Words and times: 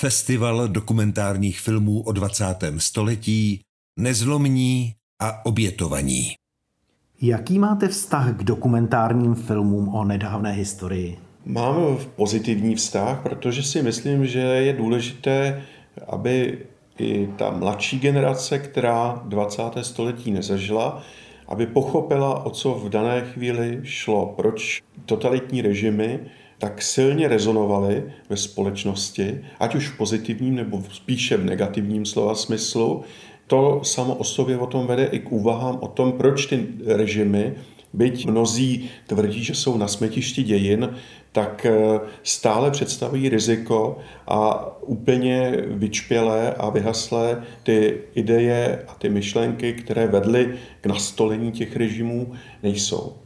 Festival 0.00 0.68
dokumentárních 0.68 1.60
filmů 1.60 2.02
o 2.02 2.12
20. 2.12 2.44
století, 2.78 3.60
nezlomní 3.98 4.94
a 5.22 5.46
obětovaní. 5.46 6.32
Jaký 7.22 7.58
máte 7.58 7.88
vztah 7.88 8.36
k 8.36 8.44
dokumentárním 8.44 9.34
filmům 9.34 9.88
o 9.88 10.04
nedávné 10.04 10.52
historii? 10.52 11.18
Mám 11.44 11.98
pozitivní 12.16 12.74
vztah, 12.74 13.22
protože 13.22 13.62
si 13.62 13.82
myslím, 13.82 14.26
že 14.26 14.38
je 14.38 14.72
důležité, 14.72 15.62
aby 16.08 16.58
i 16.98 17.28
ta 17.38 17.50
mladší 17.50 17.98
generace, 17.98 18.58
která 18.58 19.22
20. 19.24 19.62
století 19.82 20.30
nezažila, 20.30 21.02
aby 21.48 21.66
pochopila, 21.66 22.46
o 22.46 22.50
co 22.50 22.74
v 22.74 22.88
dané 22.88 23.20
chvíli 23.20 23.80
šlo, 23.82 24.34
proč 24.36 24.82
totalitní 25.06 25.62
režimy 25.62 26.20
tak 26.60 26.82
silně 26.82 27.28
rezonovaly 27.28 28.04
ve 28.28 28.36
společnosti, 28.36 29.40
ať 29.60 29.74
už 29.74 29.88
v 29.88 29.96
pozitivním 29.96 30.54
nebo 30.54 30.82
spíše 30.92 31.36
v 31.36 31.44
negativním 31.44 32.06
slova 32.06 32.34
smyslu. 32.34 33.02
To 33.46 33.80
samo 33.84 34.14
o 34.14 34.24
sobě 34.24 34.58
o 34.58 34.66
tom 34.66 34.86
vede 34.86 35.04
i 35.04 35.18
k 35.18 35.32
úvahám 35.32 35.78
o 35.80 35.88
tom, 35.88 36.12
proč 36.12 36.46
ty 36.46 36.66
režimy, 36.86 37.54
byť 37.92 38.26
mnozí 38.26 38.90
tvrdí, 39.06 39.44
že 39.44 39.54
jsou 39.54 39.76
na 39.76 39.88
smetišti 39.88 40.42
dějin, 40.42 40.94
tak 41.32 41.66
eh, 41.66 42.00
stále 42.22 42.70
představují 42.70 43.28
riziko 43.28 43.98
a 44.26 44.68
úplně 44.82 45.56
vyčpělé 45.66 46.54
a 46.54 46.70
vyhaslé 46.70 47.42
ty 47.62 47.98
ideje 48.14 48.84
a 48.88 48.94
ty 48.94 49.08
myšlenky, 49.08 49.72
které 49.72 50.06
vedly 50.06 50.54
k 50.80 50.86
nastolení 50.86 51.52
těch 51.52 51.76
režimů, 51.76 52.32
nejsou. 52.62 53.16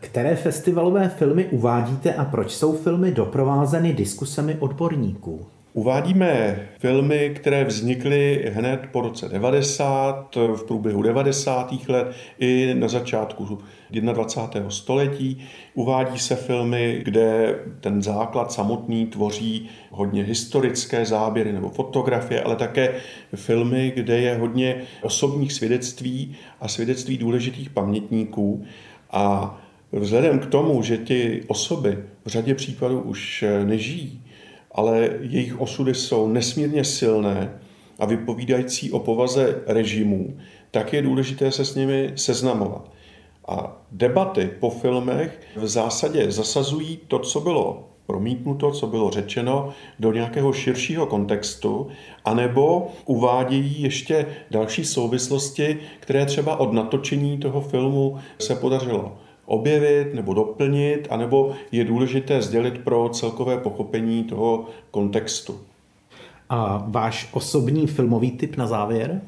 Které 0.00 0.36
festivalové 0.36 1.08
filmy 1.08 1.44
uvádíte 1.44 2.14
a 2.14 2.24
proč 2.24 2.50
jsou 2.50 2.76
filmy 2.76 3.12
doprovázeny 3.12 3.92
diskusemi 3.92 4.56
odborníků? 4.60 5.46
Uvádíme 5.72 6.60
filmy, 6.78 7.32
které 7.36 7.64
vznikly 7.64 8.50
hned 8.54 8.80
po 8.92 9.00
roce 9.00 9.28
90, 9.28 10.36
v 10.36 10.64
průběhu 10.66 11.02
90. 11.02 11.88
let 11.88 12.12
i 12.38 12.74
na 12.74 12.88
začátku 12.88 13.58
21. 13.90 14.70
století. 14.70 15.46
Uvádí 15.74 16.18
se 16.18 16.36
filmy, 16.36 17.00
kde 17.04 17.58
ten 17.80 18.02
základ 18.02 18.52
samotný 18.52 19.06
tvoří 19.06 19.68
hodně 19.90 20.22
historické 20.22 21.04
záběry 21.04 21.52
nebo 21.52 21.70
fotografie, 21.70 22.42
ale 22.42 22.56
také 22.56 22.94
filmy, 23.34 23.92
kde 23.96 24.20
je 24.20 24.36
hodně 24.36 24.82
osobních 25.02 25.52
svědectví 25.52 26.36
a 26.60 26.68
svědectví 26.68 27.18
důležitých 27.18 27.70
pamětníků. 27.70 28.64
A 29.10 29.58
vzhledem 30.00 30.38
k 30.38 30.46
tomu, 30.46 30.82
že 30.82 30.98
ty 30.98 31.42
osoby 31.46 31.98
v 32.24 32.28
řadě 32.28 32.54
případů 32.54 33.00
už 33.00 33.44
nežijí, 33.64 34.22
ale 34.72 35.10
jejich 35.20 35.60
osudy 35.60 35.94
jsou 35.94 36.28
nesmírně 36.28 36.84
silné 36.84 37.60
a 37.98 38.06
vypovídající 38.06 38.92
o 38.92 38.98
povaze 38.98 39.62
režimů, 39.66 40.36
tak 40.70 40.92
je 40.92 41.02
důležité 41.02 41.52
se 41.52 41.64
s 41.64 41.74
nimi 41.74 42.12
seznamovat. 42.16 42.90
A 43.48 43.82
debaty 43.92 44.50
po 44.60 44.70
filmech 44.70 45.40
v 45.56 45.68
zásadě 45.68 46.32
zasazují 46.32 46.98
to, 47.08 47.18
co 47.18 47.40
bylo 47.40 47.88
promítnuto, 48.06 48.70
co 48.70 48.86
bylo 48.86 49.10
řečeno, 49.10 49.68
do 49.98 50.12
nějakého 50.12 50.52
širšího 50.52 51.06
kontextu, 51.06 51.88
anebo 52.24 52.88
uvádějí 53.04 53.82
ještě 53.82 54.26
další 54.50 54.84
souvislosti, 54.84 55.78
které 56.00 56.26
třeba 56.26 56.56
od 56.56 56.72
natočení 56.72 57.38
toho 57.38 57.60
filmu 57.60 58.18
se 58.38 58.56
podařilo 58.56 59.18
objevit 59.46 60.14
nebo 60.14 60.34
doplnit, 60.34 61.06
anebo 61.10 61.52
je 61.72 61.84
důležité 61.84 62.42
sdělit 62.42 62.78
pro 62.78 63.08
celkové 63.08 63.56
pochopení 63.56 64.24
toho 64.24 64.66
kontextu. 64.90 65.60
A 66.48 66.84
váš 66.88 67.28
osobní 67.32 67.86
filmový 67.86 68.30
typ 68.30 68.56
na 68.56 68.66
závěr? 68.66 69.20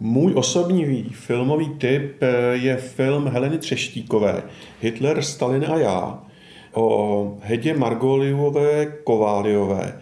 Můj 0.00 0.32
osobní 0.34 1.02
filmový 1.02 1.68
typ 1.68 2.22
eh, 2.22 2.26
je 2.52 2.76
film 2.76 3.28
Heleny 3.28 3.58
Třeštíkové 3.58 4.42
Hitler, 4.80 5.22
Stalin 5.22 5.64
a 5.68 5.78
já 5.78 6.18
o 6.74 7.36
Hedě 7.40 7.74
Margoliové 7.74 8.86
Kováliové, 9.04 10.00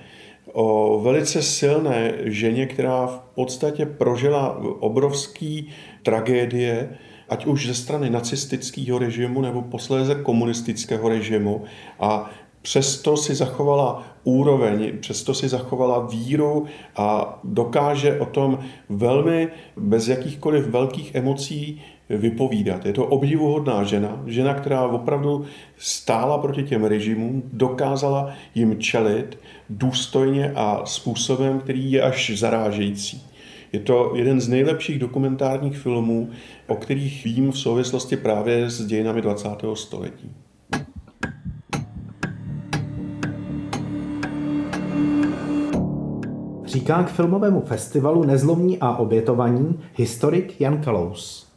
o 0.52 1.00
velice 1.00 1.42
silné 1.42 2.14
ženě, 2.24 2.66
která 2.66 3.06
v 3.06 3.20
podstatě 3.34 3.86
prožila 3.86 4.62
obrovský 4.80 5.68
tragédie, 6.02 6.98
ať 7.28 7.46
už 7.46 7.66
ze 7.66 7.74
strany 7.74 8.10
nacistického 8.10 8.98
režimu 8.98 9.40
nebo 9.40 9.62
posléze 9.62 10.14
komunistického 10.14 11.08
režimu. 11.08 11.64
A 12.00 12.30
přesto 12.62 13.16
si 13.16 13.34
zachovala 13.34 14.02
úroveň, 14.24 14.98
přesto 15.00 15.34
si 15.34 15.48
zachovala 15.48 16.06
víru 16.06 16.66
a 16.96 17.38
dokáže 17.44 18.20
o 18.20 18.26
tom 18.26 18.58
velmi 18.88 19.48
bez 19.76 20.08
jakýchkoliv 20.08 20.66
velkých 20.66 21.14
emocí 21.14 21.82
vypovídat. 22.18 22.86
Je 22.86 22.92
to 22.92 23.06
obdivuhodná 23.06 23.84
žena, 23.84 24.22
žena, 24.26 24.54
která 24.54 24.86
opravdu 24.86 25.44
stála 25.78 26.38
proti 26.38 26.62
těm 26.62 26.84
režimům, 26.84 27.42
dokázala 27.52 28.30
jim 28.54 28.78
čelit 28.78 29.38
důstojně 29.70 30.52
a 30.56 30.82
způsobem, 30.84 31.60
který 31.60 31.92
je 31.92 32.02
až 32.02 32.38
zarážející. 32.38 33.22
Je 33.72 33.80
to 33.80 34.12
jeden 34.14 34.40
z 34.40 34.48
nejlepších 34.48 34.98
dokumentárních 34.98 35.78
filmů, 35.78 36.30
o 36.66 36.74
kterých 36.74 37.24
vím 37.24 37.52
v 37.52 37.58
souvislosti 37.58 38.16
právě 38.16 38.70
s 38.70 38.86
dějinami 38.86 39.22
20. 39.22 39.48
století. 39.74 40.30
Říká 46.64 47.02
k 47.02 47.10
filmovému 47.10 47.60
festivalu 47.60 48.24
Nezlomní 48.24 48.78
a 48.78 48.96
obětovaní 48.96 49.80
historik 49.94 50.60
Jan 50.60 50.82
Kalous. 50.82 51.51